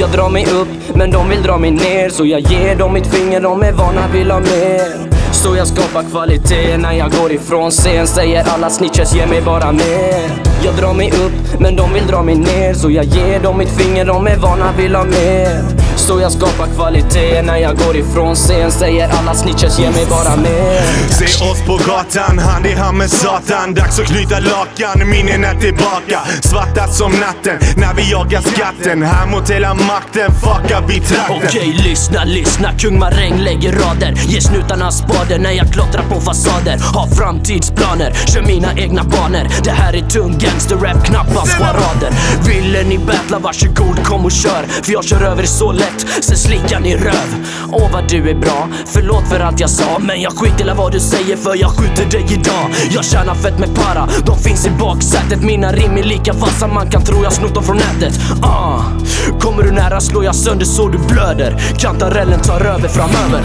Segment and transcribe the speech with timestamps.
[0.00, 2.08] Jag drar mig upp, men de vill dra mig ner.
[2.08, 5.08] Så jag ger dem mitt finger, de är vana, vill ha mer.
[5.32, 8.06] Så jag skapar kvalitet när jag går ifrån scen.
[8.06, 10.30] Säger alla snitches, ge mig bara mer.
[10.64, 12.74] Jag drar mig upp, men de vill dra mig ner.
[12.74, 15.62] Så jag ger dem mitt finger, de är vana, vill ha mer.
[16.00, 20.36] Så jag skapar kvalitet när jag går ifrån scen Säger alla snitches, ge mig bara
[20.36, 25.44] mer Se oss på gatan, hand i hand med satan Dags att knyta lakan, minnen
[25.44, 31.00] är tillbaka Svarta som natten, när vi jagar skatten Här mot hela makten, fuckar vi
[31.00, 32.72] trakten Okej, lyssna, lyssna.
[32.78, 34.12] Kung Maräng lägger rader.
[34.28, 36.78] Ger snutarna spader när jag klottrar på fasader.
[36.94, 39.64] Har framtidsplaner, kör mina egna banor.
[39.64, 41.89] Det här är tung gangsterrap, knappast charader.
[42.90, 44.62] Ni battla, varsågod kom och kör.
[44.82, 47.46] För jag kör över så lätt, sen slickar ni röv.
[47.72, 49.98] Åh vad du är bra, förlåt för allt jag sa.
[49.98, 52.70] Men jag skiter i vad du säger för jag skjuter dig idag.
[52.90, 55.42] Jag tjänar fett med para, de finns i baksätet.
[55.42, 58.20] Mina rim är lika vassa, man kan tro jag snott dem från nätet.
[58.42, 58.82] Ah.
[59.40, 61.62] Kommer du nära slår jag sönder så du blöder.
[61.78, 63.42] Kantarellen tar över framöver.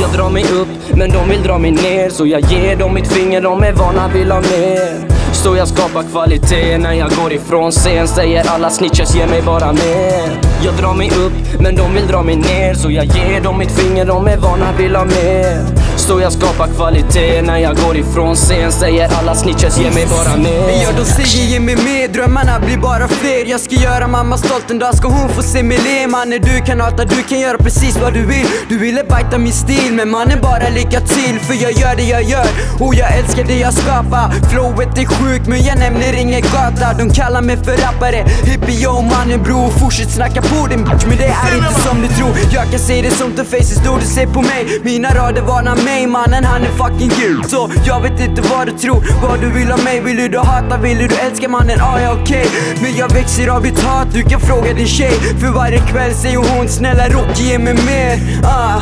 [0.00, 2.10] Jag drar mig upp, men de vill dra mig ner.
[2.10, 5.17] Så jag ger dem mitt finger, de är vana, vill ha mer.
[5.48, 8.08] Så jag skapar kvalitet när jag går ifrån scen.
[8.08, 10.40] Säger alla snitches, ge mig bara mer.
[10.64, 12.74] Jag drar mig upp, men de vill dra mig ner.
[12.74, 15.87] Så jag ger dem mitt finger, de är vana, vill ha mer.
[16.08, 18.72] Så jag skapar kvalitet när jag går ifrån scen.
[18.72, 20.82] Säger alla snitches, ge mig bara mer.
[20.82, 23.46] Ja, de säger ge mig mer, drömmarna blir bara fler.
[23.46, 26.60] Jag ska göra mamma stolt, en dag ska hon få se mig le Mannen du
[26.66, 28.46] kan hata, du kan göra precis vad du vill.
[28.68, 31.40] Du ville bajta min stil, men mannen bara lycka till.
[31.40, 32.48] För jag gör det jag gör,
[32.80, 34.50] och jag älskar det jag skapar.
[34.50, 36.92] Flowet är sjukt, men jag nämner ingen gata.
[36.98, 41.16] De kallar mig för rappare, hippie yo mannen bror Fortsätt snacka på din bitch, men
[41.16, 42.30] det är inte som du tror.
[42.52, 44.80] Jag kan se det som the faces då du ser på mig.
[44.82, 47.44] Mina rader varnar mig, mannen han är fucking gul.
[47.44, 50.00] Så jag vet inte vad du tror, vad du vill av mig.
[50.00, 52.46] Vill du du hata, vill du du älska mannen, ah ja okej.
[52.82, 55.12] Men jag växer av ditt hat, du kan fråga din tjej.
[55.40, 58.18] För varje kväll säger hon snälla Rocky ge mig mer.
[58.44, 58.80] Ah,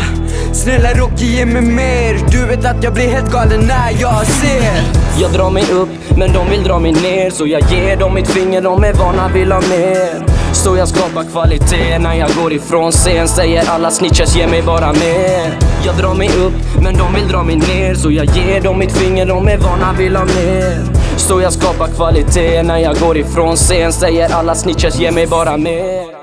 [0.53, 2.19] Snälla Rocky ge mig mer.
[2.31, 4.82] Du vet att jag blir helt galen när jag ser.
[5.21, 7.31] Jag drar mig upp, men de vill dra mig ner.
[7.31, 10.26] Så jag ger dem mitt finger, de är vana, vill ha mer.
[10.53, 13.28] Så jag skapar kvalitet när jag går ifrån scen.
[13.28, 15.75] Säger alla snitches, ge mig bara mer.
[15.86, 17.94] Jag drar mig upp, men de vill dra mig ner.
[17.94, 20.82] Så jag ger dem mitt finger, de är vana, vill ha mer.
[21.16, 25.56] Så jag skapar kvalitet när jag går ifrån scen Säger alla snitches, ge mig bara
[25.56, 26.16] mer.